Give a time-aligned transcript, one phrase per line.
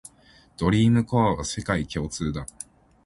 [0.57, 2.47] ドリームコアは世界共通だ